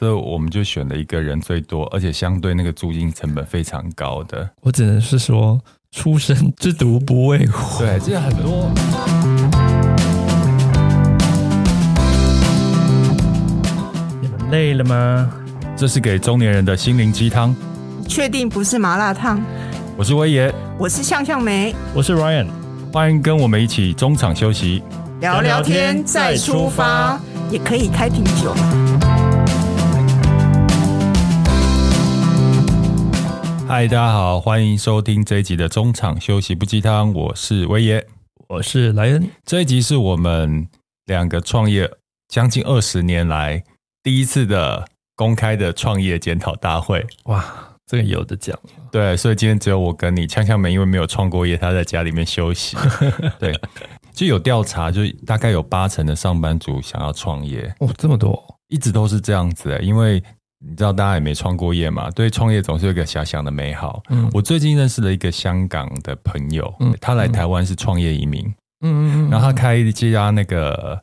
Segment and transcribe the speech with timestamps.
[0.00, 4.48] 所以我们就选了一个人最多，而且相对那个租金成本非常高的。
[4.62, 5.60] 我只能是说，
[5.92, 7.80] 出生之犊不畏虎。
[7.80, 8.70] 对，这很多。
[14.22, 15.30] 你们累了吗？
[15.76, 17.54] 这是给中年人的心灵鸡汤。
[18.08, 19.38] 确定不是麻辣烫？
[19.98, 22.46] 我是威爷，我是向向梅，我是 Ryan，
[22.90, 24.82] 欢迎跟我们一起中场休息，
[25.20, 27.20] 聊聊天再出发，
[27.50, 28.54] 也可以开瓶酒。
[33.70, 37.14] 嗨，大家好，欢迎收听这一集的中场休息不鸡汤。
[37.14, 38.04] 我是威爷，
[38.48, 39.30] 我是莱恩。
[39.44, 40.66] 这一集是我们
[41.06, 41.88] 两个创业
[42.26, 43.62] 将近二十年来
[44.02, 44.84] 第一次的
[45.14, 47.06] 公开的创业检讨大会。
[47.26, 47.44] 哇，
[47.86, 48.58] 这个有的讲。
[48.90, 52.76] 对，所以今天只有我跟你，锵锵梅因为没有创过业，他在家里面休息。
[53.38, 53.56] 对，
[54.12, 57.72] 就有调查，就大概有八成的上班族想要创业。
[57.78, 59.78] 哦，这么多，一直都是这样子。
[59.80, 60.20] 因为。
[60.62, 62.10] 你知道大家也没创过业嘛？
[62.10, 64.02] 对创业总是有一个遐想的美好。
[64.10, 68.44] 嗯，我最近认识了一个香港的朋友，嗯，他来台湾是创业移民，
[68.84, 71.02] 嗯嗯，然后他开一家那个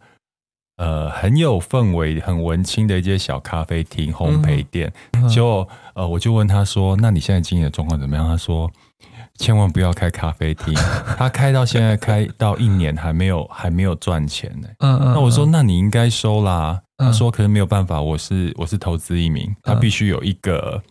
[0.78, 4.94] 呃很有氛围、很文青的一间小咖啡厅、烘焙店。
[5.28, 8.72] 就呃，我就问他说：“那你现在经营的状况怎么样？”他说
[9.40, 10.72] ：“千万不要开咖啡厅，
[11.18, 20.82] 他开到现在开到一年还没有还没有赚钱呢。”嗯嗯，那我说：“那你应该收啦。”他说：“可是没有办法，我是我是投资一名，他必须有一个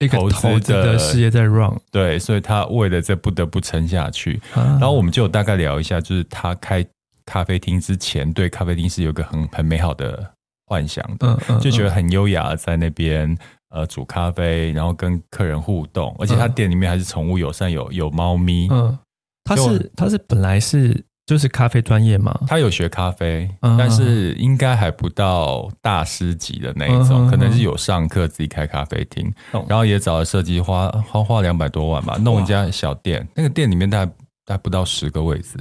[0.00, 4.40] 一个投资的事业在 run，对，所以他为了这不得不撑下去。
[4.54, 6.84] 然后我们就大概聊一下，就是他开
[7.24, 10.28] 咖啡厅之前，对咖啡厅是有个很很美好的
[10.66, 13.38] 幻想的，就觉得很优雅，在那边
[13.70, 18.66] 呃煮咖啡，然后跟客人互动，而且他店里面还是宠物友善，有有猫咪。
[18.70, 18.98] 嗯，
[19.44, 34.12] 他是他是本来是。”就是咖啡专业嘛，他有学咖啡，嗯、但是应该还不到大师级的那一种，嗯、可能是有上课自己开咖啡厅，嗯、然后也找了设计，花花花两百多万吧，弄一家小店，那个店里面大概
[34.44, 35.58] 大概不到十个位置，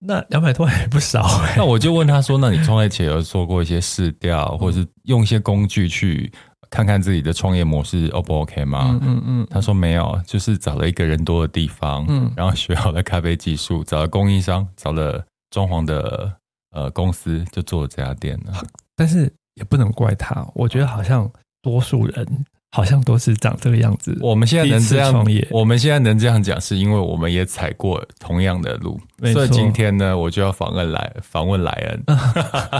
[0.00, 1.56] 那两百多万也不少，欸。
[1.58, 6.32] 那我就问他说：“那你创业前有做过一些试调，或者是用一些工具去？”
[6.72, 8.98] 看看自己的创业模式 O 不 OK 吗？
[9.02, 16.34] 嗯嗯，嗯他说没有，就是找了一个人多的地方，嗯，然后学好了咖啡技术，找了供应商，找了装潢的
[16.70, 18.54] 呃公司，就做了这家店了。
[18.96, 22.44] 但是也不能怪他，我觉得好像多数人。
[22.74, 24.16] 好像都是长这个样子。
[24.22, 28.98] 我们现在能这样我们现在能这样讲，是因为我们也踩过同样的路。
[29.32, 32.04] 所以今天呢，我就要访问来访问莱恩。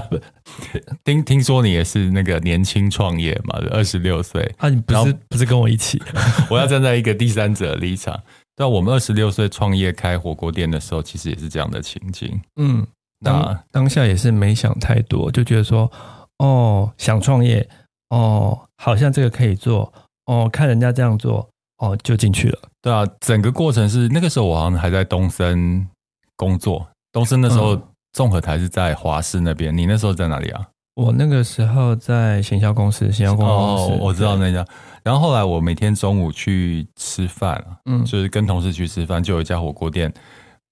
[1.05, 4.71] 听听说你也是那个年轻创业嘛，二十六岁啊？
[4.71, 6.03] 你不是不是跟我一起？
[6.49, 8.19] 我要站在一个第三者的立场。
[8.57, 12.41] 在我们二十六岁创业开火锅店的时候，其实也是这样的情景。
[12.57, 12.87] 嗯，
[13.21, 15.91] 那当下也是没想太多，就觉得说，
[16.39, 17.69] 哦，想创业。
[18.13, 19.91] 哦，好像这个可以做
[20.27, 22.59] 哦，看人家这样做哦，就进去了。
[22.83, 25.89] 对啊，整个过程是那个时候我好像还在东森
[26.37, 27.81] 工作，东森那时候
[28.13, 30.69] 综合台是在华视那边，嗯、你那时候在哪里啊？
[30.95, 34.63] 我那个时候在行销公司，行销公司哦，我知道那家。
[35.03, 40.13] 然后后来我每天中午去吃饭，嗯，就是跟同事去吃饭，就有一家火锅店，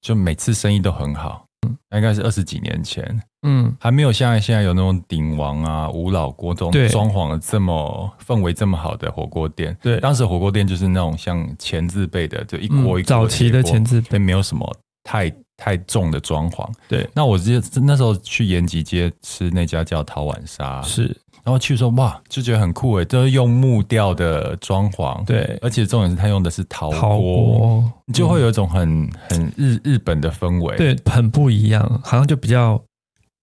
[0.02, 1.46] 就每次生意都很好。
[1.66, 9.76] 嗯，应该是二十几年前，嗯，还没有像现在有那种鼎王啊、吴老锅这种装潢的这么氛围这么好的火锅店。
[9.82, 16.66] 对，当时火锅店就是那种像前字辈的，就一锅一锅、嗯、早期的前字辈，没有什么太太重的装潢。
[16.88, 21.14] 对，那我记得那时候去延吉街吃那家叫陶碗沙，是。
[21.42, 32.78] 然后去说哇，就觉得很酷诶，就是用木雕的装潢，对，而且重点是他用的是陶锅，锅你就会有一种很、嗯、很日日本的氛围，对，很不一样，好像就比较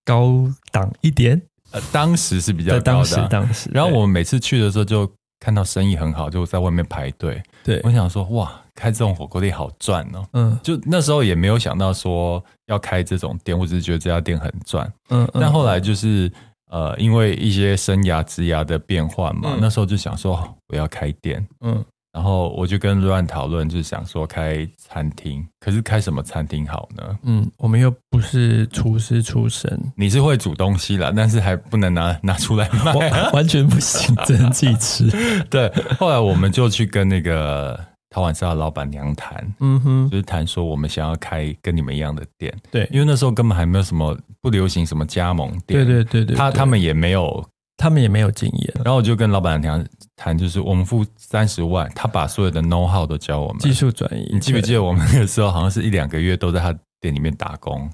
[0.05, 1.41] 高档一点。
[1.71, 3.69] 呃，当时是比较高的，当时当时。
[3.73, 7.41] 然后我们每次去的时候，就看到生意很好，就在外面排队。
[7.63, 10.23] 对，我想说哇，开这种火锅店好赚哦。
[10.33, 14.85] 嗯，就那时候也没有想到说要开这种店，我只是觉得这家店很赚。
[15.09, 16.31] 嗯，嗯，但后来就是。
[16.69, 20.37] 呃，因为一些生涯职涯的变换嘛，嗯、那时候就想说
[20.67, 27.17] 我要开店，嗯，然后我就跟 Ryan 讨论，就想说开餐厅，可是开什么餐厅好呢？
[27.23, 35.09] 嗯，我们又不是厨师出身，你是会煮东西啦，但是还不能拿拿出来卖，完，完全不行，只能自己吃。
[35.49, 37.79] 对，后来我们就去跟那个。
[38.17, 47.47] 陶碗沙的老板娘谈，嗯哼，就是谈说我们想要开跟你们一样的店，对，因为那时候根本还没有什么不流行什么加盟店，对对对对，他他们也没有，
[47.77, 48.73] 他们也没有经验。
[48.83, 49.85] 然后我就跟老板娘
[50.15, 54.27] 谈，就是我们付三十万，他把所有的 know how 都教我们，技术转移。
[54.33, 57.87] 你记不记得我们那个时候好像是一两个月都在他店里面打工？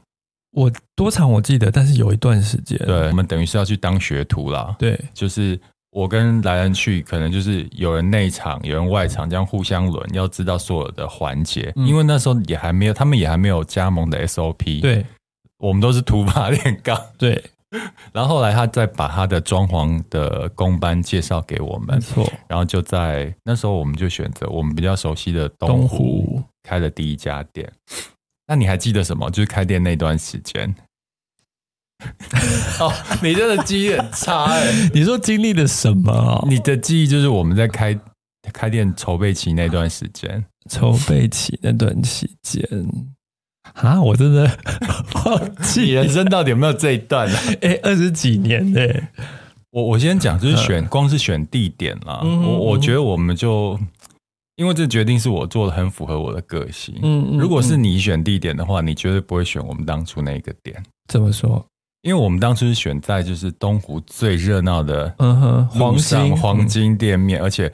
[0.52, 5.60] 我多长我记得，但是有一段时间，对，我们等于是要去当学徒啦，对，就是。
[5.94, 11.72] 我跟来人去，可能就是有人内场，有人外场，这样互相轮，要知道所有的环节。
[11.76, 14.82] 嗯、因为那时候也还没有，他们也还没有加盟的 SOP。
[14.82, 15.06] 对，
[15.60, 17.00] 我们都是土法炼钢。
[17.18, 17.42] 对，
[18.12, 22.28] 然后后来他再把他的装潢的工班介绍给我们，没错。
[22.48, 27.72] 然后就在那时候，我们就选择我们比较熟悉的东湖开了第一家店。
[28.48, 29.30] 那你还记得什么？
[29.30, 30.74] 就是开店那段时间。
[32.80, 32.92] 哦，
[33.22, 34.90] 你真的记忆很差哎！
[34.94, 36.46] 你说经历了什么？
[36.50, 37.98] 你的记忆就是我们在开
[38.52, 42.64] 开店筹备期那段时间，筹备期那段期间
[43.76, 44.50] 啊，我真的
[45.26, 47.38] 忘记人生到底有没有这一段呢？
[47.62, 48.82] 哎，二十几年呢？
[49.72, 52.22] 我我先讲，就是选光是选地点啦。
[52.24, 53.80] 我我觉得我们就
[54.56, 56.94] 因为这决定是我做的，很符合我的个性。
[57.02, 60.84] 嗯，如果是你选地点的话，你绝对不会选我们当初那个点。
[61.08, 61.66] 怎么说？
[62.04, 67.72] 因为我们当初是选在就是东湖最热闹的嗯哼黄金黄金店面，而且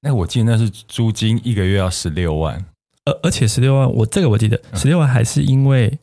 [0.00, 2.64] 那我记得那是租金一个月要十六万，
[3.04, 5.98] 而而且十六万我这个我记得十六万还是因为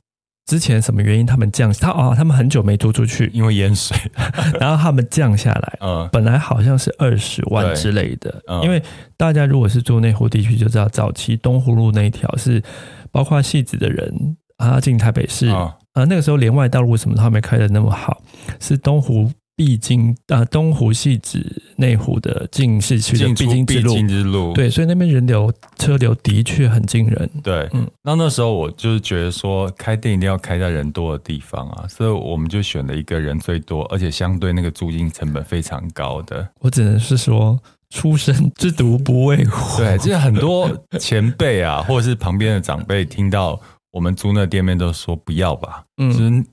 [0.45, 3.95] 之前什么原因他们降他啊他们很久没租出去，因为淹水，
[4.59, 8.83] 然后他们降下来， 嗯，本来好像是二十万之类的，因为
[9.15, 12.61] 大家如果是住内湖地区就知道，早期东湖路那一条是
[13.09, 15.49] 包括戏子的人啊进台北市。
[15.93, 18.21] 啊，那个时候连外道路什么都还没开的那么好，
[18.59, 21.45] 是东湖必经啊，东湖系指
[21.75, 23.95] 内湖的进市区的必经之路。
[24.07, 27.29] 之路对，所以那边人流车流的确很惊人。
[27.43, 36.47] 对，嗯，那那时候我就是觉得说，开店一定要开在人多的地方啊，所以我们就选了一个人最多，而且相对那个租金成本非常高的。
[36.59, 37.59] 我只能是说，
[37.89, 39.79] 初生之犊不畏虎。
[39.79, 40.69] 对，就是很多
[40.99, 43.59] 前辈啊，或者是旁边的长辈听到。
[43.91, 46.45] 我们租那店面都说不要吧，嗯，就是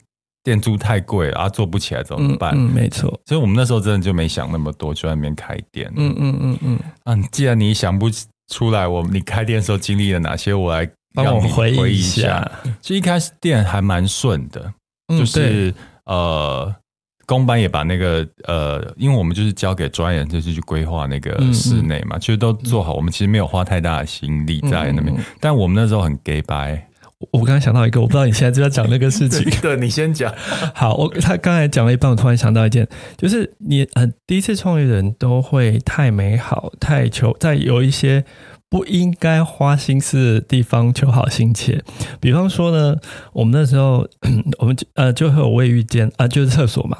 [0.42, 2.52] 店租太贵了啊，做不起来怎么办？
[2.54, 3.08] 嗯，嗯，没错。
[3.26, 5.92] 所以我们那时候真的就没想那么多，就在那边开店。
[5.96, 6.78] 嗯嗯嗯嗯。
[7.04, 8.08] 啊，既然你想不
[8.48, 12.48] 出来，我你开店的时候经历了哪些，我来帮我回忆一下。
[12.80, 14.72] 就一开始店还蛮顺的，
[15.08, 15.74] 就是
[16.04, 16.72] 呃，
[17.26, 22.94] 公班也把那个呃，因为我们就是交给专人，就是去规划那个室内嘛，其实都做好。
[22.94, 26.88] 我们其实没有花太大的心力在那边，但我们那时候很假掰。
[27.32, 29.42] 我刚才想到一个，我不知道你现在就要讲那个事情。
[29.62, 30.32] 对，你先讲。
[30.74, 32.86] 好，我他刚才讲了一半，我突然想到一件，
[33.16, 38.24] 就是你呃第一次创业的人都会太美好，太求在有一些
[38.68, 41.82] 不应该花心思的地方求好心切。
[42.20, 42.96] 比方说呢，
[43.32, 44.06] 我们那时候
[44.60, 46.98] 我们呃就会有卫浴间啊，就是厕所嘛，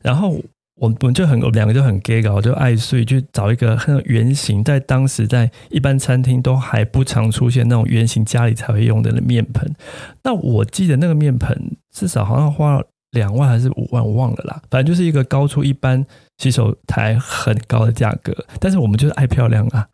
[0.00, 0.40] 然后。
[0.76, 9.72] 我我们就很我们两个就很 gay 搞，就爱睡，就找一个很圆形，在当时在一般餐厅都还不常出现那种圆形家里才会用的面盆。
[10.24, 14.60] 那我记得那个面盆至少好像花了两万还是五万，我忘了啦。
[14.68, 16.04] 反正就是一个高出一般
[16.38, 18.34] 洗手台很高的价格。
[18.58, 19.86] 但是我们就是爱漂亮啊。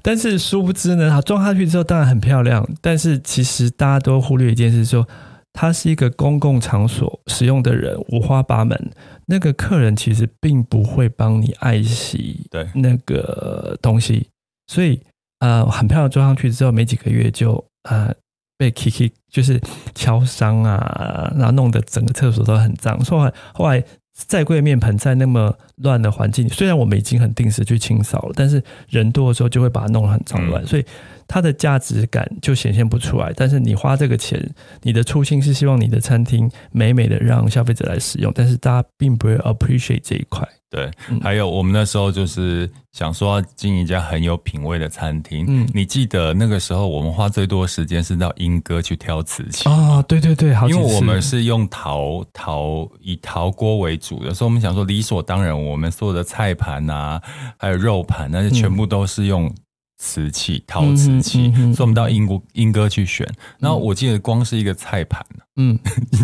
[0.00, 5.06] 但是殊不知呢，它装下去之后当然很漂亮，但是其实大家都忽略一件事说。
[5.54, 8.90] 它是一个公共场所，使用的人五花八门。
[9.30, 14.26] 那个客人其实并不会帮你爱惜对那个东西，
[14.68, 14.98] 所以
[15.40, 18.10] 呃，很漂亮，装上去之后没几个月就呃
[18.56, 19.60] 被 Kiki 就是
[19.94, 22.98] 敲伤啊，然后弄得整个厕所都很脏。
[23.04, 23.84] 后来后来
[24.14, 30.84] 再贵的面盆在那么乱的环境里，虽然我们已经很定时去清扫了，但是人多的时候就会把它弄得很脏乱，嗯、所以。
[31.28, 34.42] 它的价值感就显现不出来，但是你花这个钱，
[34.82, 40.48] 你的初心是希望你的餐厅美美的让消费者来使用，但是大家并不会 appreciate 这一块。
[40.70, 40.90] 对，
[41.22, 45.46] 还有我们那时候就是想说要经营一家很有品味的餐厅。
[45.48, 50.02] 嗯，你记得那个时候我们花最多的时间是到莺歌去挑瓷器啊？
[50.02, 57.22] 对对对，好，因为我们是用陶陶以陶锅为主的，所以我们想说理所当然，我们所有的菜盘啊，
[57.58, 59.50] 还有肉盘，那些全部都是用。
[59.98, 63.28] 瓷器、陶瓷器，嗯嗯嗯、所以我们到英国英哥去选。
[63.58, 65.20] 然后我记得光是一个菜盘，
[65.56, 65.78] 嗯，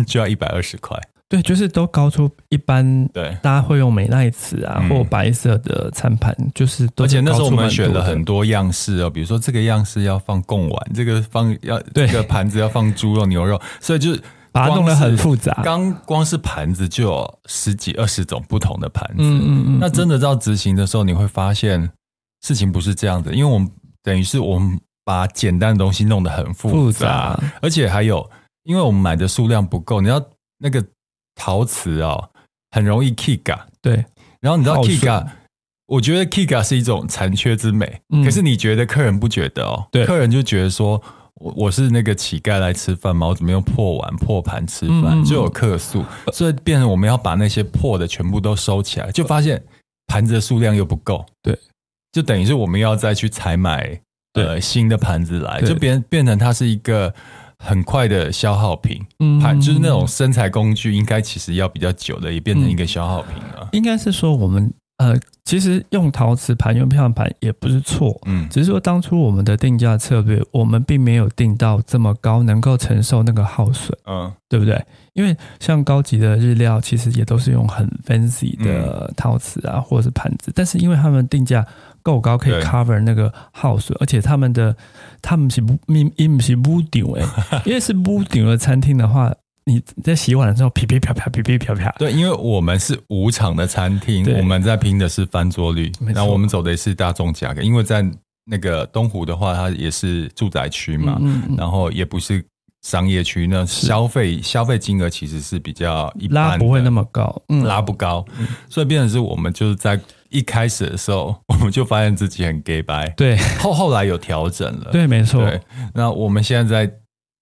[0.07, 0.97] 就要一百二十块。
[1.27, 7.03] 对，就是都高出一般，对，大家会用美奈瓷啊，嗯、或白色的餐盘，就是都。
[7.03, 15.61] 而且那时候我们选了很多样式哦，比如说这个样式要放贡丸，这个放要这个盘子要放猪肉、牛肉，所以就是把它弄得很复杂。
[15.63, 19.77] 刚光是盘子就有十几二十种不同的盘子，嗯嗯嗯。
[19.81, 21.89] 那真的到执行的时候，你会发现。
[22.45, 23.67] 事情不是这样的，因为我们
[24.03, 28.29] 等于是我们把简单的东西弄得很复杂，复杂，而且还有，
[28.65, 30.23] 因为我们买的数量不够，你知道
[30.59, 30.85] 那个
[31.33, 32.29] 陶瓷哦，
[32.69, 34.05] 很容易 Kiga，对。
[34.41, 35.25] 然后你知道 Kiga，
[35.87, 39.87] 我觉得 Kiga 是一种残缺之美，嗯、可是你觉得客人不觉得哦？
[39.91, 41.01] 对，客人就觉得说
[41.41, 43.25] 我我是那个乞丐来吃饭吗？
[43.25, 45.19] 我怎么用破碗破盘吃饭？
[45.19, 49.63] 嗯、就有客诉，所以变成我们要把那些破的全部都收起来，就发现。
[50.07, 51.57] 盘子的数量又不够，对，
[52.15, 53.99] 就等于是我们要再去采买
[54.35, 57.13] 呃新的盘子来，就变变成它是一个
[57.59, 63.67] 很快的消耗品，嗯，就是那种生材工具，应该其实要比较久的，也变成一个消耗品了。
[63.73, 64.73] 应该是说我们。
[64.97, 74.81] 呃，其实用陶瓷盘、用漂亮盘也不是错，嗯，只是说当初我们的定价策略，我们并没有定到这么高，能够承受那个耗损，嗯，对不对？
[75.11, 81.67] 因为像高级的日料，其实也都是用很 fancy 的陶瓷啊，嗯、或者是盘子，但是因为他们定价
[82.05, 84.73] 够高，可以 cover 那个耗损，而且他们的
[85.21, 85.75] 他们是不，
[86.15, 87.25] 因不是屋顶哎，
[87.65, 89.33] 因为是屋顶的餐厅的话。
[89.67, 91.89] 你在洗碗的时候，噼噼啪啪，噼噼啪啪。
[91.97, 97.63] 对，因为我们是无场的餐厅，我们在拼的是翻桌率，然后我们走的是大众价格。
[97.63, 98.05] 因为在
[98.45, 102.45] 那个东湖的话，它也是住宅区嘛，嗯嗯、然后也不是
[102.83, 109.99] 商业区，那消费消费金额其实是比较一般，拉不会那么高，嗯、拉不高，嗯、所以变成是我们就是在
[110.37, 115.43] 一开始的时候，我们就发现自己很假掰，对，后后来有调整了，对，没错。
[115.45, 115.61] 对，
[115.93, 116.93] 那我们现在在。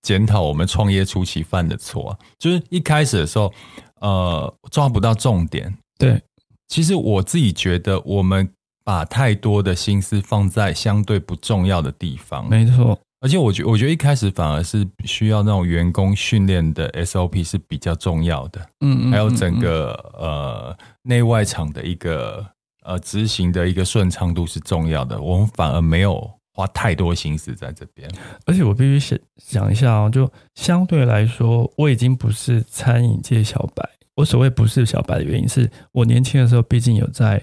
[0.06, 3.50] 检讨我们创业初期犯的错，就是一开始的时候，
[4.02, 5.74] 呃，抓不到重点。
[5.98, 6.22] 对，
[6.68, 8.50] 其实我自己觉得，我们
[8.84, 12.50] 把太多的心思放在相对不重要的地方。
[12.50, 18.60] 没错，而且我觉我觉得一开始反而是需要那种员工训练的 SOP 是比较重要的。
[18.82, 22.46] 嗯，嗯，嗯，嗯，还有整个呃内外场的一个
[22.84, 25.22] 呃执行的一个顺畅度是重要的。
[25.22, 26.30] 我们反而没有。
[26.56, 28.08] 花太多心思在这边，
[28.46, 33.84] 而且我必须想想一下哦，就相对来说，我已经不是餐饮界小白。
[34.14, 37.42] 我所谓不是小白的原因，是我年轻的时候，毕竟有在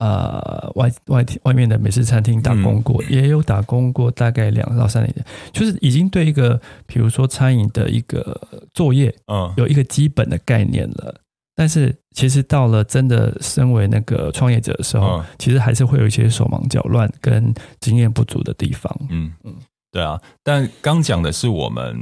[0.00, 8.36] 呃外外外面的美食餐厅打工过，嗯、也有打工过大概两到三年，就是已经对一个比如说餐饮的一个
[8.74, 11.14] 作业，嗯，有一个基本的概念了。
[11.60, 18.96] 但是，其实到了真的身为那个创业者的时候，嗯、其实还是会有一些手忙脚乱跟经验不足的地方。
[19.10, 19.52] 嗯嗯，
[19.90, 20.22] 对啊。
[20.44, 22.00] 但刚讲的是我们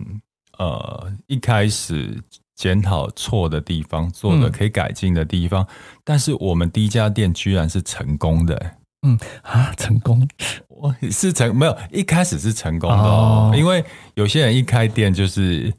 [0.58, 2.22] 呃一开始
[2.54, 5.62] 检讨错的地方，做的可以改进的地方。
[5.62, 5.68] 嗯、
[6.04, 8.72] 但是我们第一家店居然是成功的。
[9.06, 10.28] 嗯啊，成功？
[10.68, 13.82] 我是成没有一开始是成功的，哦，因为
[14.16, 15.72] 有些人一开店就是。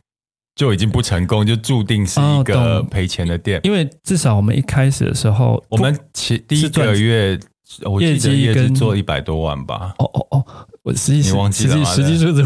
[0.58, 3.62] 就已经不成功，就注定是一个赔钱的店。
[3.64, 7.40] 因为至少我们一开始的时候，我们其第一个月
[7.84, 9.94] 我记得业绩做一百多万吧。
[10.00, 10.46] 哦哦哦，
[10.82, 11.86] 我实际你忘记了吗？
[11.86, 12.44] 实际数字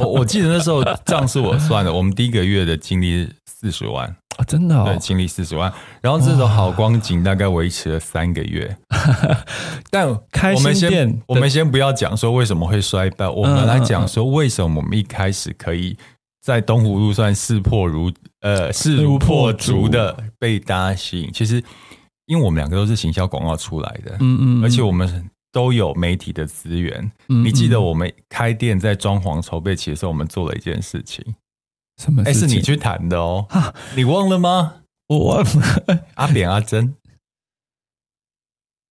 [0.00, 5.72] 我我记得那时候账是我算的，我们第一个月的净利四十万啊，真的，对，净利四十万。
[6.02, 8.76] 然后这种好光景大概维持了三个月。
[9.90, 15.96] 但我们先我们先不要讲说为什么会衰败，我们来讲说为什么我们一开始可以。
[16.46, 21.60] 在东湖路算势破如呃势如破竹的被大家吸引，其实
[22.26, 27.10] 因为我们两个都是行销广告出来的，嗯嗯，而且我们都有媒体的资源。
[27.26, 31.34] 你记得我们开店在装潢筹备期的时候，我们做了一件事情，
[32.00, 32.22] 什么？
[32.24, 33.44] 哎，是你去谈的哦，
[33.96, 34.74] 你忘了吗？
[35.08, 36.04] 我忘了。
[36.14, 36.94] 阿扁阿珍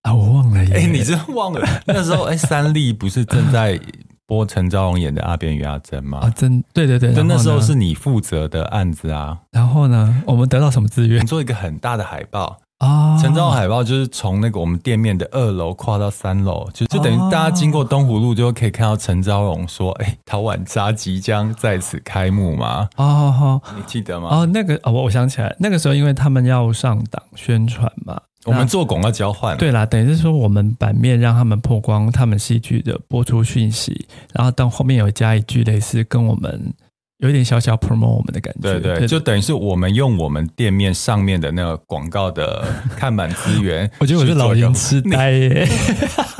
[0.02, 0.60] 啊，我忘了。
[0.60, 1.66] 哎，你真忘了？
[1.88, 3.80] 那时候哎，三立不是正在。
[4.28, 6.20] 播陈昭荣演的《阿扁与阿珍》吗？
[6.24, 9.38] 啊，真对对对，就那时候是你负责的案子啊。
[9.52, 11.26] 然后呢，我们得到什么资源？
[11.26, 13.18] 做一个很大的海报啊！
[13.22, 24.30] 陈昭荣海报就是从那个我们店面的二楼跨到三楼，就就等于大家经过东湖路就可以看到陈昭荣说：“哎，陶碗渣即将在此开幕吗？”哦，你记得吗？
[24.32, 28.20] 哦，那个哦，我想起来，那个时候因为他们要上档宣传嘛。
[28.46, 36.74] 我们做广告交换，对啦，等于是说我们版面让他们曝光他们戏剧的播出讯息，然后到后面有加一句类似跟我们
[37.18, 45.68] 有一点小小 promote 我们的感觉，对对，就等于是我们用我们店面上面的那个广告的看板资源， 我觉得我是老年痴呆耶。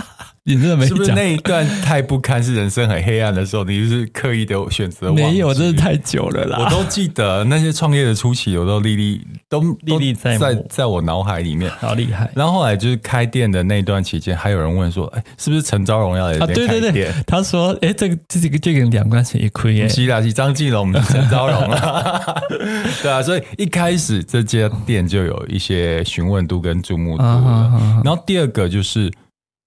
[0.48, 3.64] 你真的没讲，是不是那一段太不堪，是人生很黑暗的时候？
[3.64, 5.12] 你就是刻意的选择？
[5.12, 6.60] 没有，真是太久了啦。
[6.64, 12.30] 我都记得那些创业的初期，我都历历都历历在在在我脑海里面，好厉害。
[12.36, 22.24] 然后后来就是开店的那段期间，还有人问说：“哎，是不是陈昭荣要来开店？”啊，对对对，他说：“哎，这个这个这个两关钱一亏耶。”是啦，是张继龙的陈昭荣啊。
[23.02, 28.02] 对啊，所以一开始这家店就有一些询问度跟注目度了。
[28.04, 29.12] 然后第二个就是。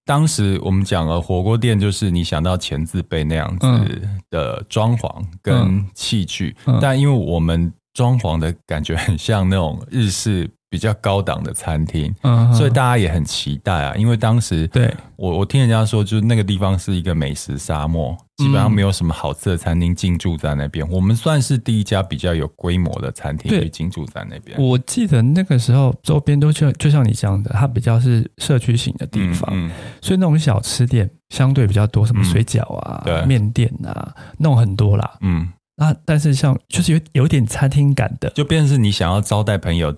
[0.09, 4.01] 当时我们讲了火锅店，就是你想到钱字辈那样子
[4.31, 13.95] 的装潢跟器具，嗯嗯、但因为我们装潢的感觉很像那种日式比较高档的餐厅，嗯，所以大家也很期待啊。
[13.95, 20.87] 因为当时对我我听人家说，就是那个地方是一个美食沙漠，基本上没有什么好吃的餐厅进驻在那边。
[20.87, 24.61] 我们算是第一家比较有规模的餐厅去进驻在那边。
[24.61, 29.71] 我记得那个时候周边都就就像你讲的，它比较是社区型的地方，嗯嗯，
[30.01, 35.17] 所以那种小吃店相对比较多，什么水饺啊、嗯、面店啊，那种很多啦。
[35.21, 39.95] 嗯，那但是像就是有有点餐厅感的，就变成是你想要招待朋友。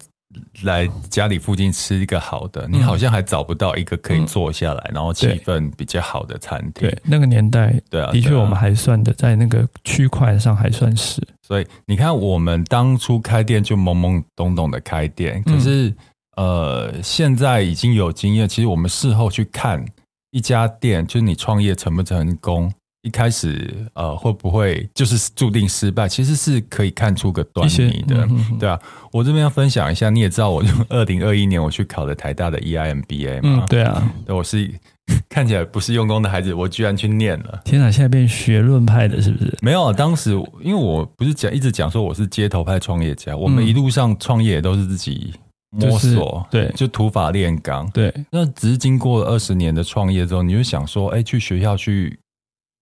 [0.64, 6.90] 来家里附近吃一个好的，你好像还找不到一个可以坐下来，嗯、然后气氛比较好的餐厅。
[6.90, 11.22] 对，那个年代，对啊，的确我们还算的在那个区块上还算是。
[11.42, 15.90] 所以你看，我们当初开店就懵懵懂懂的开店，可是、
[16.38, 18.48] 嗯、呃，现在已经有经验。
[18.48, 19.84] 其实我们事后去看
[20.32, 22.72] 一家店，就是你创业成不成功。
[23.04, 26.08] 一开始，呃，会不会就是注定失败？
[26.08, 28.80] 其实是可以看出个端倪的，嗯、对啊。
[29.12, 34.72] 我这边要分享一下，你也知道，我就 二零二一年我去考了台大的 EIMBA 嘛，嗯、对啊，对，我是
[35.28, 37.60] 看起来不是用功的孩子，我居然去念了。
[37.66, 39.58] 天哪，现在变学论派的，是不是？
[39.62, 40.32] 没有，当时
[40.62, 45.34] 因为我不是讲一直讲说我是街头派创业家，我们一路上创业也都是自己
[45.72, 48.14] 摸索，就是、对，就土法炼钢，对。
[48.30, 52.20] 那只是经过二十年的创业之后，你就想说，哎，去学校去。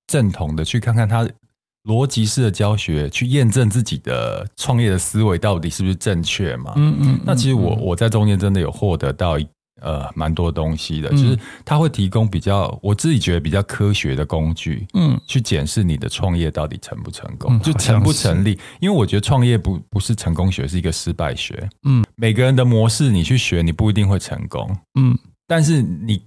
[0.10, 1.28] 正统的去看看他
[1.84, 6.74] 逻辑式的教学，去验证自己的创业的思维到底是不是正确嘛？
[6.76, 7.20] 嗯嗯。
[7.24, 9.38] 那其实我我在中间真的有获得到
[9.82, 18.60] 呃蛮多东西的，就是他会提供比较我自己觉得比较科学的工具，嗯，去检视你的创业到底成不成功，就成不成立。
[18.82, 21.70] 因为我觉得创业不不是成功学，是一个失败学。
[21.84, 24.78] 嗯，每个人的模式你去学，你不一定会成功。
[25.00, 26.22] 嗯，但是你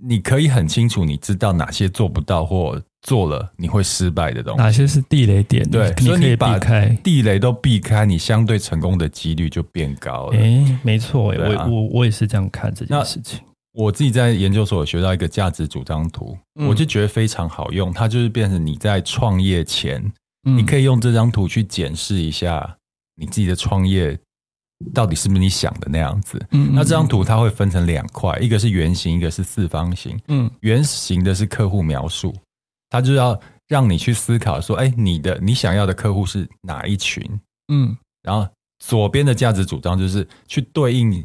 [0.00, 2.80] 你可以很清楚，你知道哪些做不到或。
[3.04, 5.62] 做了你会失败的东西，哪些是地雷点？
[5.70, 10.38] 对，你可以避开，所以你把地雷都避开，你相对成功的几率就变高了。
[10.38, 13.38] 哎，没错，啊、我我我也是这样看这件事情。
[13.74, 17.92] 我自己在研究所学到一个价值主张图，嗯、我就觉得非常好用。
[17.92, 20.00] 它就是变成你在创业前，
[20.46, 22.76] 嗯、你可以用这张图去检视一下
[23.16, 24.18] 你自己的创业
[24.94, 26.40] 到底是不是你想的那样子。
[26.52, 30.18] 嗯，那这张图它会分成两块，一个是圆形，一个是四方形。
[30.28, 32.34] 嗯，圆形的是客户描述。
[32.94, 33.36] 他就要
[33.66, 37.28] 让你去思考说，哎，你的你想要的客户是哪一群？
[37.72, 38.46] 嗯，然后
[38.78, 41.24] 左边的价值主张就是去对应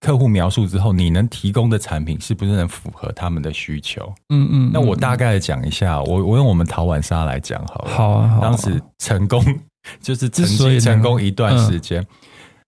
[0.00, 4.12] 客户描述之后，你能提供的产品是不是能符合他们的需求？
[4.28, 4.70] 嗯嗯。
[4.70, 7.90] 那我大概讲一下，我我用我们陶碗沙来讲好了。
[7.90, 8.28] 好啊。
[8.28, 9.42] 好啊当时成功
[10.02, 12.06] 就是曾经成功一段时间。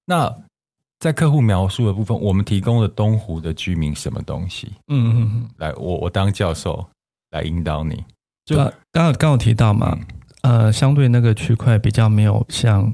[0.06, 0.34] 那
[0.98, 4.72] 在客户描述的部分，我们提供了东湖的居民什么东西？
[4.88, 5.50] 嗯嗯嗯。
[5.58, 6.88] 来，我我当教授
[7.32, 8.02] 来引导你。
[8.50, 9.98] 就刚刚刚有提到嘛，
[10.42, 12.92] 嗯、呃，相对那个区块比较没有像，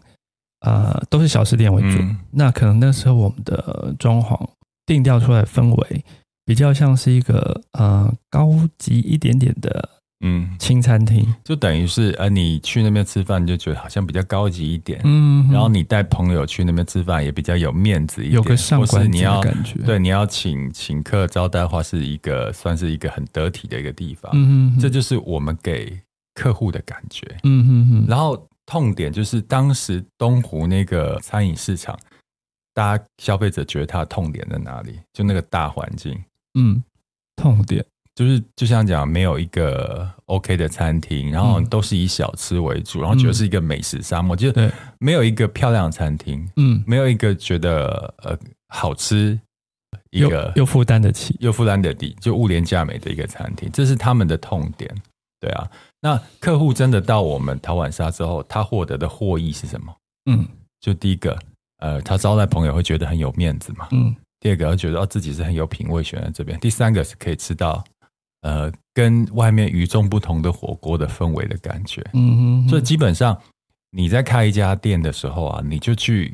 [0.61, 1.99] 呃，都是小吃店为主。
[1.99, 4.39] 嗯、那可能那时候我们的装潢
[4.85, 6.05] 定调出来的氛围
[6.45, 9.89] 比较像是一个呃高级一点点的
[10.27, 10.57] 嗯。
[10.59, 25.97] 轻餐厅，就等于是呃你去那边吃饭你就觉得好像比较高级一点，嗯，然后你带朋友去那边吃饭也比较有面子一点，有个上官你要感觉，对，你要请请客招待的话是一个算是一个很得体的一个地方，嗯嗯，这就是我们给
[26.35, 31.97] 客户的感觉，嗯嗯嗯，然后痛点就是当时东湖那个餐饮市场，
[32.75, 34.99] 大家消费者觉得它的痛点在哪里？
[35.13, 36.19] 就那个大环境，
[36.55, 36.83] 嗯，
[37.37, 37.85] 痛点。
[38.17, 44.51] 就是就像讲，没有一个 OK 的餐厅，然后都是以小吃为主，嗯、然后觉得是一个美食沙漠，就
[44.99, 48.35] 没有一个漂亮的餐厅，嗯，没有一个觉得呃
[48.69, 49.39] 好吃，
[50.13, 54.91] 一个又负担得起又负担得起，就物廉价美的一个餐厅，这是他们的痛点，
[55.39, 55.71] 对啊。
[56.01, 59.95] 那客户真的到我们陶碗沙之后，他获得的获益是什么？
[60.31, 60.49] 嗯，
[60.81, 61.39] 就第一个，
[61.81, 64.17] 呃，他招待朋友会觉得很有面子嘛，嗯。
[64.39, 66.61] 第二个，他觉得自己是很有品味，选在这边。
[66.61, 67.83] 第三个是可以吃到。
[68.47, 73.37] 呃，跟外面与众不同的火锅的氛围的感觉，嗯哼哼，所以基本上
[73.91, 76.33] 你在开一家店的时候啊，你就去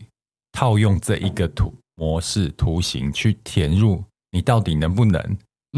[0.52, 5.18] 套用这一个图模式图形去填入，你到底能不能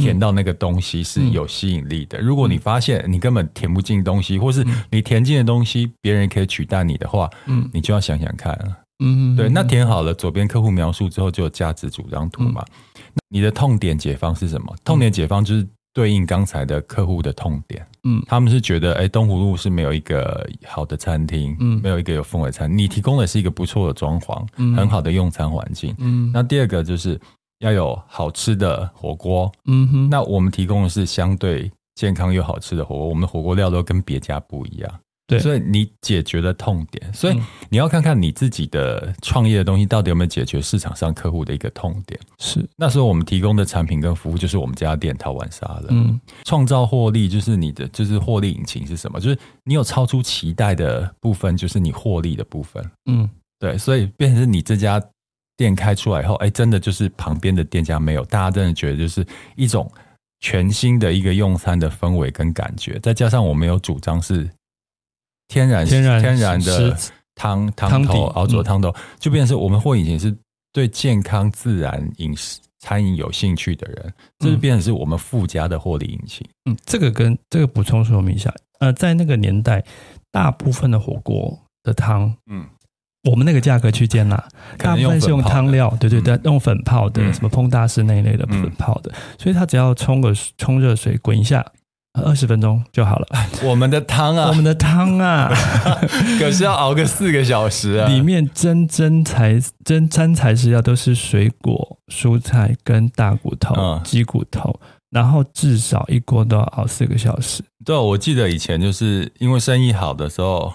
[0.00, 2.18] 填到那个东西是有吸引力的。
[2.18, 8.66] 嗯、如果你发现你根本填不进东西，或是你填进的东西别人可以取代你的话，嗯，你就要想想看了，
[9.04, 14.74] 嗯哼哼，对，那填好了，左边客户描述之后就有价值主张图嘛，嗯、你的痛点解方是什么？
[14.84, 15.64] 痛点解方就是。
[15.94, 27.18] 对应刚才的客户的痛点，嗯，他们是觉得，哎，东湖路是没有一个好的餐厅，嗯，没有一个有氛围餐，你提供的是一个不错的装潢，嗯，很好的用餐环境，嗯，那第二个就是
[27.60, 34.90] 要有好吃的火锅，嗯哼，那我们提供的是相对健康又好吃的火锅，我们的火锅料都跟别家不一样，
[35.26, 42.20] 对，所以你解决了痛点，所以你要看看你自己的创业的东西到底有没有解决市场上客户的一个痛点。
[42.38, 45.86] 是，那时候我们提供的产品跟服务就是我们家店淘完沙了。
[45.88, 49.18] 嗯，创造获利就是你的，就是获利引擎是什么？
[49.18, 52.84] 就是你有超出期待的部分，就是你获利的部分。
[53.06, 55.02] 嗯，对，所以变成是你这家
[55.56, 59.90] 店开出来以后，哎，真的就是旁边的店家没有，大家真的觉得就是一种。
[60.40, 64.46] 全新的一个用餐的氛围跟感觉，再加上我们有主张是
[65.48, 66.96] 天然天然天然的
[67.34, 70.34] 汤汤头熬煮的汤头，嗯、就变成是我们或以前是
[70.72, 76.46] 对健康自然饮食餐饮有兴趣的人，这就变成是我们附加的获利引擎。
[76.64, 79.84] 嗯，这个跟这个补充说明一下，呃，在那个年代，
[80.30, 82.66] 大部分的火锅的汤，嗯。
[83.30, 91.64] 我们那个价格区间啦，大部分是用汤料，对对对，用粉泡的，什么烹大师那一类的粉泡的，所以它只要冲个冲热水滚一下，
[92.22, 93.26] 二十分钟就好了。
[93.64, 95.50] 我们的汤啊，我们的汤啊，
[96.38, 98.08] 可是要熬个四个小时啊！
[98.08, 104.78] 里面真真材真真材实料都是水果、蔬菜跟大骨头、鸡骨头，
[105.10, 107.62] 然后至少一锅都要熬四个小时。
[107.84, 110.74] 对，我记得以前就是因为生意好的时候。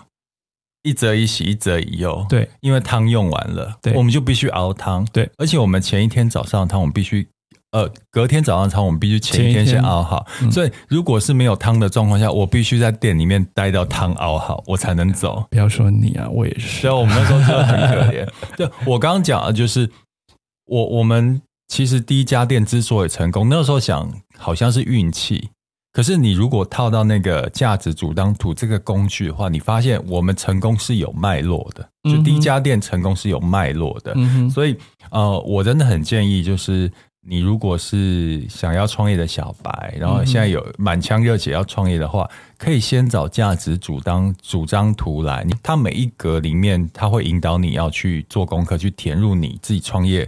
[0.82, 2.26] 一则一喜，一则一忧。
[2.30, 5.06] 对，因为汤用完了，对，我们就必须熬汤。
[5.12, 7.28] 对，而且我们前一天早上的汤，我们必须，
[7.72, 10.26] 呃，隔天早上汤，我们必须前一天先熬好。
[10.42, 15.46] 嗯、所以，如果是没有汤的状况下，我必须在店里面待到汤熬好，我才能走。
[15.52, 16.82] 不要说你啊，我也是。
[16.82, 18.28] 所以我们那时候真的很可怜。
[18.58, 19.88] 对，我刚刚讲的就是，
[20.66, 25.50] 我我们其实第一家店之所以成功，那个时候想好像是运气。
[25.92, 34.14] 可是你如果套到那个价值主当图这个工具的话，你发现我们成功是有脉络的，就第一家店成功是有脉络的。
[34.16, 34.50] 嗯。
[34.50, 34.78] 所以
[35.12, 36.90] 呃，我真的很建议，就是
[37.30, 50.28] 你如果是想要创业的小白，然后现在有满腔热血要创业的话，可以先找价值主张主张图来，它每一格里面，它会引导你要去做功课，去填入你自己创业，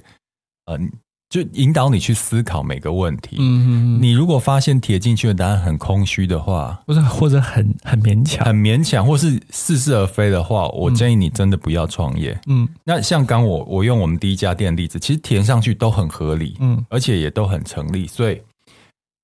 [0.65, 0.97] 嗯、呃。
[1.31, 3.37] 就引导你去思考每个问题。
[3.39, 12.37] 嗯哼，你如果发现填进去的答案很空虚的话，或者或者很很勉强，很勉强，或是似是而非的话，我建议你真的不要创业。
[12.47, 18.41] 嗯，那像刚我我用我们第一家店的例子，其实填上去都很合理，嗯，而且也都很成立，所以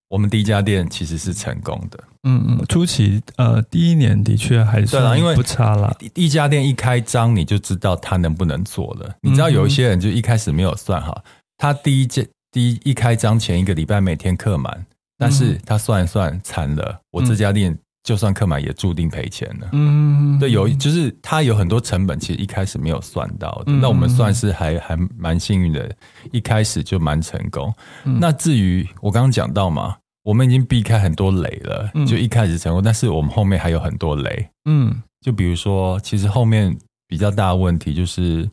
[0.07, 2.01] 我们第一家店其实是成功的。
[2.23, 5.93] 嗯嗯，初期呃第一年的确还是因为不差啦。
[6.13, 9.15] 第一家店一开张你就知道他能不能做了。
[9.21, 11.23] 你知道有一些人就一开始没有算好。
[11.57, 14.85] 他第一件第一一开张前一个礼拜每天客满，
[15.17, 19.69] 但是他算一算惨了，嗯、我这家店就算客满也注定赔钱了。
[19.73, 23.65] 嗯，对，有就是他有很多成本，其实一开始没有算到的。
[23.67, 25.93] 嗯、那我们算是还还蛮幸运的，
[26.31, 27.73] 一开始就蛮成功。
[28.05, 34.49] 嗯、那至于我刚刚讲到嘛，我们已经避开很多雷了，就一开始成功，但是我们后面还有很多雷。
[34.65, 38.49] 嗯，就比如说，其实后面比较大的问题就是。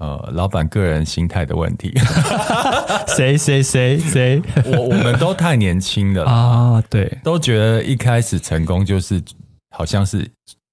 [0.00, 1.94] 呃，老板个人心态的问题，
[3.16, 6.24] 谁谁谁谁，我我们都太年轻了。
[6.24, 9.22] 啊，对，都觉得一开始成功就是
[9.70, 10.28] 好像是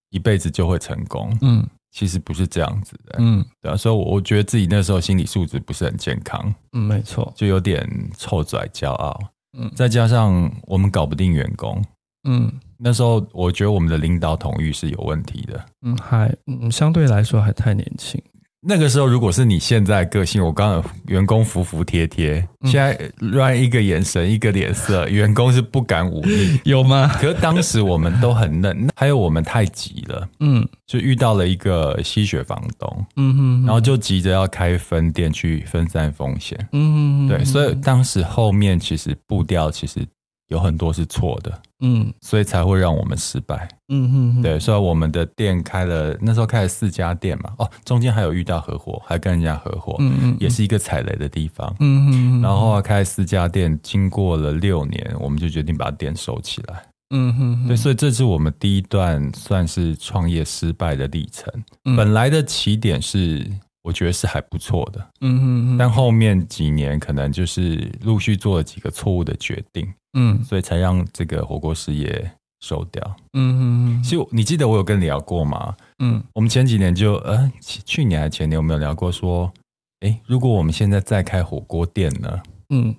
[0.10, 9.18] 一辈子就会成功，嗯，其实不是这样子的，嗯，对啊，所以我觉得自己那时候心理素质不是很健康，嗯，没错，就有点臭拽骄傲，
[9.58, 11.82] 嗯，再加上我们搞不定员工，
[12.28, 18.22] 嗯，那时候我觉得我们的领导统御是有问题的，嗯，还嗯相对来说还太年轻。
[18.66, 27.08] 那个时候，如果是你现在个性，我刚刚员工服服帖帖，现在乱一个眼神、一个脸色， 员工是不敢忤逆，有吗？
[27.20, 40.08] 可是当时我们都很嫩，还有我们太急了，嗯，就遇到了一个吸血房东，嗯哼，然后就急着要开分店去分散风险，嗯哼，对，所以当时后面其实步调其实。
[40.50, 41.52] 有很多是错的，
[41.86, 63.46] 嗯，所以才会让我们失败，嗯哼哼，对，所以我们的店开了，那时候开了四家店嘛，哦，中间还有遇到合伙，还跟人家合伙，嗯嗯，也是一个踩雷的地方，嗯哼哼，然后开四家店，经过了六年，我们就决定把店收起来，嗯哼哼，对，所以这是我们第一段算是创业失败的历程，嗯，本来的起点是。
[63.84, 73.62] 我觉得是还不错的，嗯嗯嗯，但后面几年可能就是陆续做了几个错误的决定，嗯，所以才让这个火锅事业收掉，嗯嗯
[74.00, 74.04] 嗯。
[74.04, 75.76] 其实你记得我有跟你聊过吗？
[76.00, 79.52] 嗯，我们前几年就呃，去年还前年有没有聊过说，
[80.00, 82.42] 诶，如果我们现在再开火锅店呢？
[82.70, 82.96] 嗯，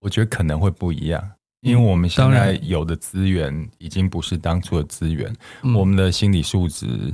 [0.00, 1.22] 我觉得可能会不一样，
[1.60, 5.30] 因为我们现在有的资源已经不是当初的资源，
[5.76, 7.12] 我们的心理素质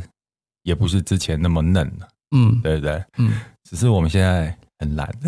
[0.63, 2.09] 也不是之前那么嫩了。
[2.31, 3.33] 嗯，对对对，嗯，
[3.69, 5.09] 只是我们现在很懒。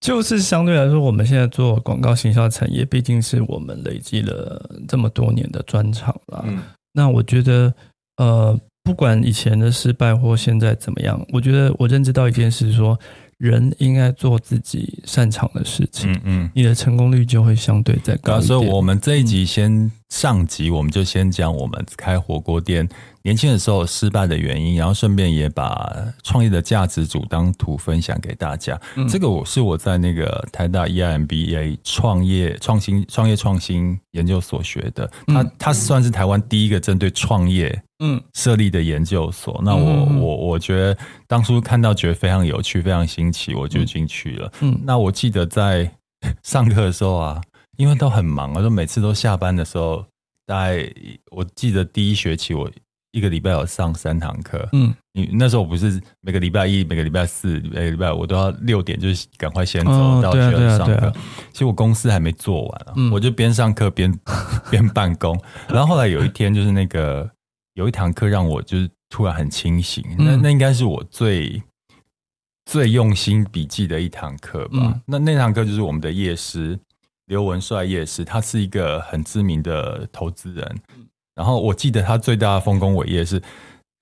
[0.00, 6.44] 就是相对来说，我们现在做广告行销产业，毕竟是我们累积了这么多年的专长了。
[6.46, 6.58] 嗯，
[6.92, 7.72] 那我觉得，
[8.18, 12.98] 呃，不管以前的失败或现在怎么样，我觉得我认知到一件事，说。
[13.38, 18.40] 人应该做自己擅长的事情，嗯嗯，你的成功率就会相对再高。
[18.40, 22.88] 所以，我们这一集先上集，我们就先讲我们开火锅店
[23.24, 28.78] 年轻的时候失败的原因，然后顺便也把创业的价值主当图分享给大家。
[28.96, 37.82] 嗯、这个我是我在那个台大 EMBA 创业创新创业创新研究所学的，它它算是台湾第一个针对创业。
[38.00, 44.52] 嗯，设立的研究所，那我我我觉得当初看到觉得非常有趣，非常新奇，我就进去了。
[44.60, 45.90] 嗯，那我记得在
[46.42, 47.40] 上课的时候啊，
[47.76, 50.04] 因为都很忙，我说每次都下班的时候，
[50.44, 50.92] 大概
[51.30, 52.68] 我记得第一学期我
[53.14, 54.68] 一个礼拜有上三堂课。
[54.72, 61.12] 嗯，你那时候我不是每个礼拜一、每个礼拜四、每个礼拜五都要六点就是赶快先走到学校上课。
[61.52, 64.12] 其实我公司还没做完啊，我就边上课边
[64.70, 65.40] 边办公。
[65.68, 67.30] 然后后来有一天就是那个。
[67.76, 71.60] 有一堂课让我就是突然很清醒，那那应该是我最
[72.66, 74.78] 最用心笔记的一堂课吧。
[74.80, 76.78] 嗯、那那堂课就是我们的夜师
[77.26, 80.76] 刘文帅夜师，他是一个很知名的投资人。
[81.34, 83.42] 然后我记得他最大的丰功伟业是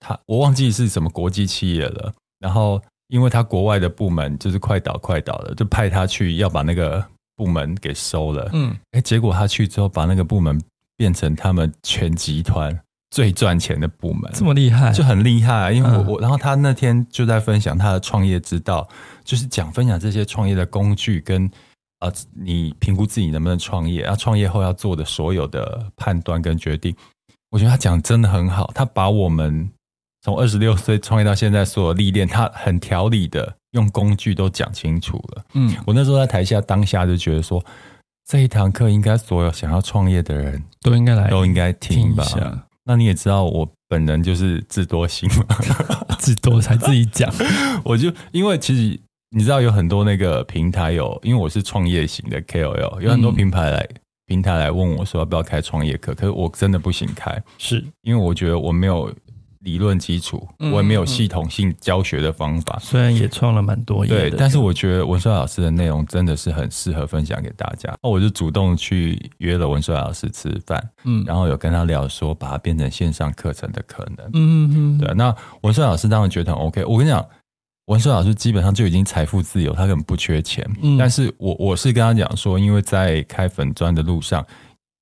[0.00, 2.12] 他，我忘记是什么国际企业了。
[2.38, 7.04] 然后因为他国外的部门就是快倒快倒了，就派他去要把那个
[7.36, 8.50] 部门给收了。
[8.52, 10.60] 嗯，哎，结果他去之后把那个部门
[10.96, 12.78] 变成他们全集团。
[13.12, 15.70] 最赚钱的部门，这么厉害，就很厉害啊！
[15.70, 18.88] 因为我我，然后他那天就在分享他的创业之道，
[19.22, 21.44] 就是讲分享这些创业的工具跟
[21.98, 26.96] 啊，你评估自己能不能创业，啊，创业后要做的所有的判断跟决定。
[27.52, 29.70] 我觉得他讲真的很好，他把我们
[30.22, 35.44] 从二十六岁创业到现在所有历练，他很条理的用工具都讲清楚了。
[35.52, 37.62] 嗯，我那时候在台下当下就觉得说，
[38.26, 42.24] 这一堂课应该所有想要创业的人都应该来，都应该听吧。
[42.84, 45.46] 那你也知道，我本人就是智多星嘛，
[46.18, 47.30] 智多才自己讲。
[47.84, 48.98] 我就因为其实
[49.30, 54.00] 你知道，有很多那个平台有，因为我是创业型的 KOL，有很多平台来、嗯、
[54.32, 59.12] 平台来问我说要不要开创业课，可是我真的不行开，是因为我觉得我没有。
[59.64, 62.80] 理论基础，我也没有系统性教学的方法。
[62.80, 67.96] 虽然也创了蛮多页，对，但是我觉得文帅老师的内容真的是很适合分享给大家。
[68.02, 75.14] 那我就主动去约了文帅老师吃饭，嗯，然后有跟他聊说把它变成线上课程的可能，嗯嗯嗯，对。
[75.14, 76.84] 那文帅老师当然觉得很 OK。
[76.84, 77.24] 我跟你讲，
[77.86, 80.68] 文顺老师基本上就已经财富自由，他根本不缺钱。
[80.82, 84.46] 嗯，但是我我是跟他讲说，因为在开粉砖的路上。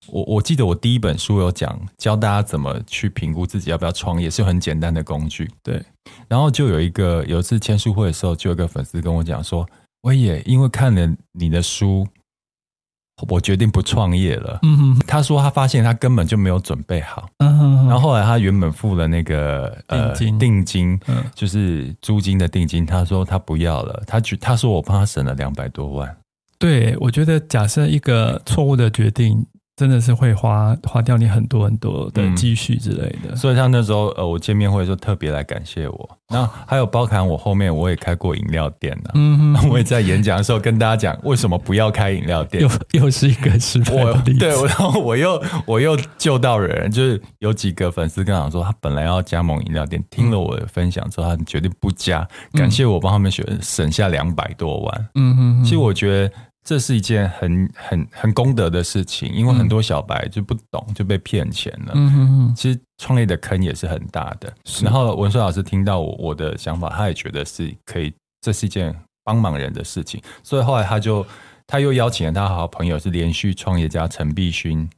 [0.08, 5.48] 我我记得我第一本书有讲教大家怎么去评估自己要不要创业，是很简单的工具。
[5.62, 5.80] 对，
[6.26, 9.68] 然后就有一个有一次签书会的时候，就有个粉丝跟我讲说
[10.00, 12.08] ：“我也因为看了你的书，
[13.28, 17.28] 我决定不创业了。”嗯哼，他说他发现他根本就没有准备好。
[17.38, 26.16] 嗯哼，然后后来他原本付了那个呃定金，定金，嗯，就是租金的定金，他说他不要了，他觉他说我帮他省了两百多万。
[26.58, 29.46] 对，我觉得假设一个错误的决定。
[29.80, 36.10] 真的是会花花掉你很多很多的积蓄之类的，嗯，所以像那时候呃，我见面会的时候特别来感谢我。
[36.28, 42.70] 那还有包含我后面我也开过饮料店呢，嗯哼， 我也在演讲的时候跟大家讲为什么不要开饮料店，又
[43.04, 44.40] 又是一个失败的例子。
[44.40, 55.08] 对，然 后我又我又救到人，就是有几个粉丝跟我说，他本来要加盟饮料店，听了我的分享之后，他决定不加，感谢我帮他们选省下两百多万。
[55.14, 56.32] 嗯哼，其实我觉得。
[56.70, 61.92] 这是一件很很很功德的事情，因为很多小白就不懂就被骗钱了。
[61.96, 64.54] 嗯哼哼，其实创业的坑也是很大的。
[64.80, 71.26] 然后文硕老师听到我我的想法，他也觉得是可以，这是一件帮忙人的事情，所以后来他就
[71.66, 74.88] 他又邀请了他好朋友是连续创业家陈必勋。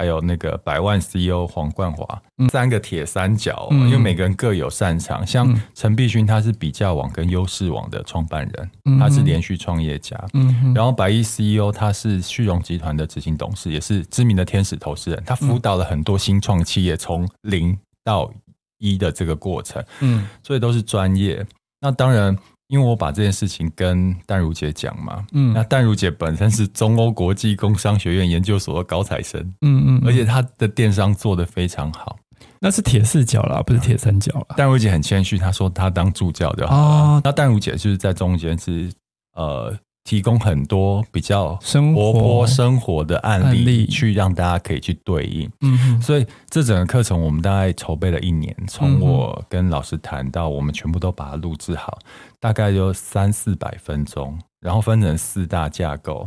[0.00, 5.26] 还有那个百万 CEO 黄冠华，三个铁三角，嗯、因为每个人各有擅长。
[5.26, 10.18] 像陈碧勋，他是比价网跟优势网的创办人，嗯、他是连续创业家。
[10.32, 15.22] 嗯、然后百亿 CEO 他是旭荣集团的执行董事，也是知名的天使投资人。
[15.26, 18.32] 他辅导了很多新创企业从零到
[18.78, 21.46] 一的这个过程，嗯，所以都是专业。
[21.78, 22.34] 那当然。
[22.70, 32.16] 因为我把这件事情跟淡如姐讲嘛，嗯，那淡如姐本身是中欧国际工商学院研究所的高材生，嗯嗯，而且她的电商做得非常好，
[32.60, 34.54] 那是铁四角啦，不是铁三角啦。
[34.56, 38.88] 淡如姐很谦虚，她说她当助教的哦，那淡如姐就是在中间是
[39.34, 41.54] 呃提供很多比较
[41.94, 45.50] 活泼生活的案例，去让大家可以去对应。
[45.60, 51.98] 嗯哼，所以这整个课程我们大概筹备了一年，从我跟老师谈到我们全部都把它录制好，
[52.40, 56.26] 大概就三四百分钟，然后分成四大架构。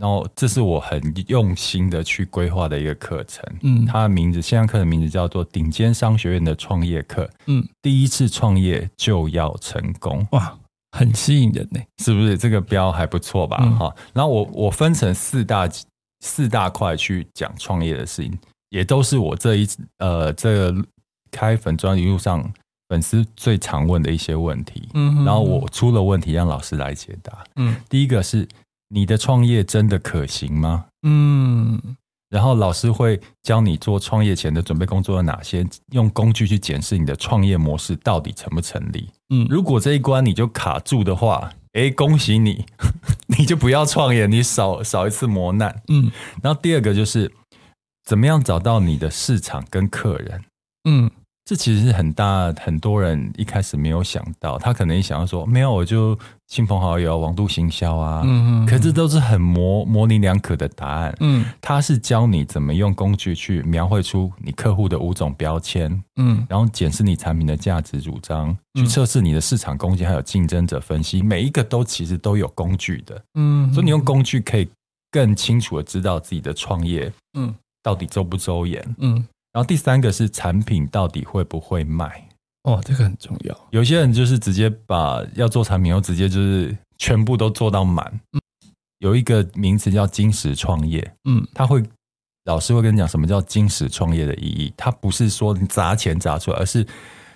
[0.00, 3.44] 然后这是我很用心的去规划的一个课程。
[3.62, 7.30] 嗯，它的名字，线上课的名字叫做顶尖商学院的创业课。
[7.46, 10.26] 嗯，第一次创业就要成功。
[10.32, 10.58] 哇！
[10.94, 12.38] 很吸引人呢，是不是？
[12.38, 13.56] 这个标还不错吧？
[13.78, 15.68] 哈、嗯，然后我我分成四大
[16.20, 18.38] 四大块去讲创业的事情，
[18.70, 20.86] 也都是我这一呃这个
[21.32, 22.48] 开粉专一路上
[22.88, 24.88] 粉丝最常问的一些问题。
[25.26, 27.44] 然后我出了问题让老师来解答。
[27.56, 28.46] 嗯，第一个是
[28.88, 30.86] 你的创业真的可行吗？
[31.02, 31.96] 嗯。
[32.34, 39.08] 然后老师会教你做创业前的准备工作有哪些，用工具去检视你的创业模式到底成不成立。
[39.32, 42.66] 嗯，如果这一关你就卡住的话，哎，恭喜你，
[43.38, 45.82] 你就不要创业，你少少一次磨难。
[45.86, 46.10] 嗯，
[46.42, 47.30] 然后第二个就是
[48.04, 50.42] 怎么样找到你的市场跟客人。
[50.90, 51.08] 嗯。
[51.46, 61.16] 这其实是很大，很多人一开始没有想到，他可能一想要说，没有我就亲朋好友、网络行销啊，嗯嗯，可这都是很模模棱两可的答案。
[61.20, 73.20] 嗯，他是教你怎么用工具去描绘出你客户的五种标签，嗯，然后检视你产品的价值主张，去测试你的市场空间，还有竞争者分析，每一个都其实都有工具的。
[73.34, 74.68] 嗯，所以你用工具可以
[75.10, 79.26] 更清楚的知道自己的创业，嗯，到底周不周延，嗯。
[79.52, 82.26] 然后第三个是产品到底会不会卖？
[82.64, 83.68] 哦，这个很重要。
[83.70, 88.04] 有些人就是直接把要做产品，然后直接就是全部都做到满。
[88.32, 88.40] 嗯，
[89.00, 91.14] 有一个名词叫金石创业。
[91.24, 91.82] 嗯，他会
[92.46, 94.72] 老师会跟你讲什么叫金石创业的意义。
[94.76, 96.86] 他不是说你砸钱砸出来，而是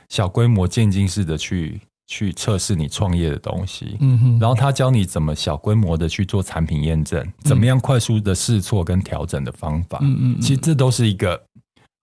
[0.09, 3.99] 小规模渐进式的去去测试你创业的东西。
[4.01, 9.99] 嗯哼，然后他教你怎么小规模的去做产品验证，怎么样快速的试错跟调整的方法。
[10.01, 11.45] 嗯嗯，其实这都是一个。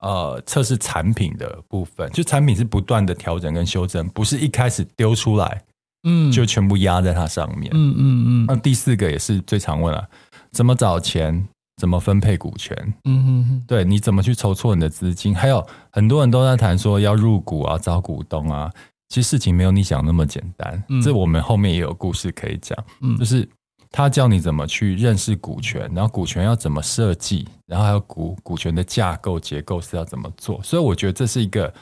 [0.02, 5.64] 呃，测试产品的部分，就产品是不断的调整跟修正，不是一开始丢出来，
[6.04, 8.46] 嗯，就全部压在它上面，嗯嗯嗯。
[8.48, 10.08] 那第四个也是最常问了，
[10.52, 15.34] 怎么找钱，怎么分配股权，嗯哼哼，对，你怎么去筹措你的资金？
[15.34, 18.72] 还有很多人都在谈说要入股啊，找股东啊，
[19.10, 23.48] 其实事情没有你想那么简单，嗯，这我们后面也有故事可以讲，嗯，就是。
[23.91, 30.62] 他教你怎么去认识股权，然后股权要怎么设计，然后还有股股权的架构结构是要怎么做。
[30.62, 31.74] 所以我觉得这是一个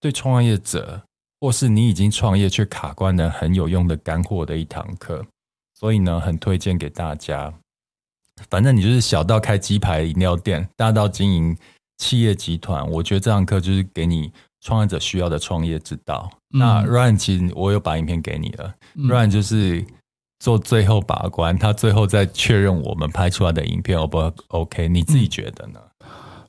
[0.00, 1.00] 对创业者，
[1.40, 5.24] 或是你已经创业却卡关的很有用的干货的一堂课。
[5.74, 7.52] 所以呢，很推荐给大家。
[8.50, 11.56] 反正你就是小到开鸡排饮料店，大到经营
[11.98, 16.30] 企业集团，我觉得这堂课就是给你创业者需要的创业之道。
[16.52, 19.82] 嗯、那 Ryan 其实我有把影片给你了、嗯、，Ryan 就是。
[20.40, 24.88] 做最后把关，他最后再确认我们拍出来的影片 O 不 OK？
[24.88, 25.78] 你自己觉得呢？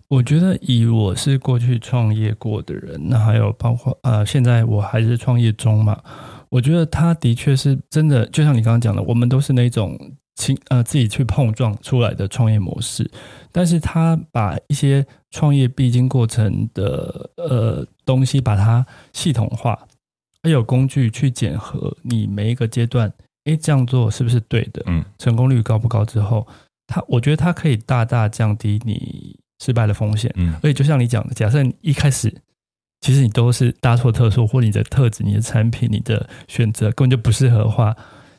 [0.07, 6.01] 我觉得以我是过去创业过的人，那还有包括呃，现在我还是创业中嘛。
[6.49, 9.97] 我觉得他的确是真的，就像你刚刚讲的，我们都是那种
[10.35, 13.09] 亲呃自己去碰撞出来的创业模式，
[13.51, 19.77] 但是他把一些创业必经过程的呃东西，把它系统化，
[20.43, 23.11] 还有工具去检核你每一个阶段。
[23.45, 24.83] 哎，这样做是不是对的？
[24.85, 26.05] 嗯，成功率高不高？
[26.05, 26.45] 之后，
[26.87, 30.31] 它我觉得它可以大大降低你失败的风险。
[30.35, 32.33] 嗯，而且就像你讲的，假设你一开始
[33.01, 37.95] 其实你都是大错特错，或你的特质、你的产品、你的选择根本就不适合的话，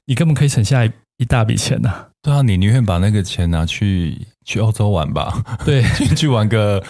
[0.07, 2.09] 你根本可以省下一一大笔钱呐、啊。
[2.23, 5.43] 对啊，你宁愿把那个钱拿去去欧洲玩吧。
[5.65, 5.83] 对，
[6.15, 6.81] 去玩个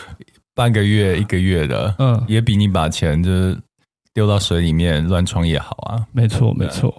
[0.55, 3.59] 半个月、一个月的，嗯，也比你把钱就是
[4.13, 6.07] 丢到水里面乱创业好啊。
[6.13, 6.95] 没错，没错。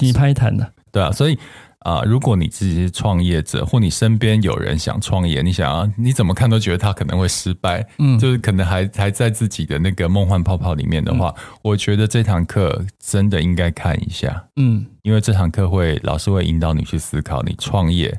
[0.00, 1.34] 你拍谈的，对啊，所以
[1.80, 18.18] 啊、呃，如果你自己是创业者，或你身边有人想创业，你想要你怎么看都觉得他可能会失败，嗯，就是可能还还在自己的那个梦幻泡泡里面的话，嗯、我觉得这堂课真的应该看一下，嗯，因为这堂课会老师会引导你去思考你创业，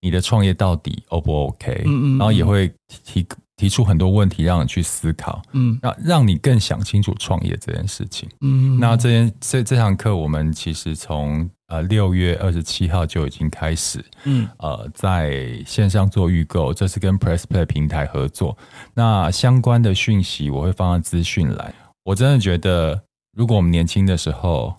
[0.00, 2.72] 你的创业到底 O 不 OK，嗯嗯，然后也会
[3.04, 3.26] 提。
[3.56, 18.58] 提出很多问题让你去思考，嗯，让让你更想清楚创业这件事情，嗯，那这件这这堂课我们其实从呃六月二十七号就已经开始，嗯，呃，在线上做预购，这是跟 PressPlay 平台合作，
[18.92, 21.72] 那相关的讯息我会放在资讯栏。
[22.04, 23.00] 我真的觉得，
[23.36, 24.74] 如果我们年轻的时候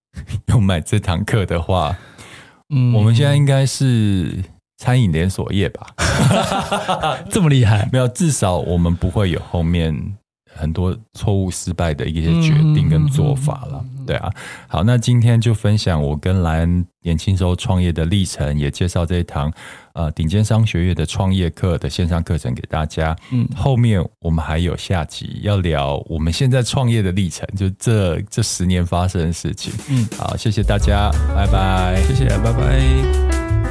[0.48, 1.96] 有买这堂课的话，
[2.68, 4.44] 嗯，我们现在应该是。
[4.78, 5.88] 餐饮连锁业吧，
[7.28, 7.88] 这么厉害？
[7.92, 10.16] 没有，至少我们不会有后面
[10.54, 13.84] 很多错误失败的一些决定跟做法了。
[14.06, 14.32] 对啊，
[14.68, 19.52] 好，那今天就分享我跟莱恩年轻时候创业的历程，也介绍这一堂
[19.92, 23.14] 呃顶尖商学院的创业课的线上课程给大家。
[23.32, 29.72] 嗯，后面我们还有下集要聊我们现在创业的历程，就这这十年发生的事情。
[29.90, 33.67] 嗯，好，谢谢大家，拜拜，谢谢，拜拜。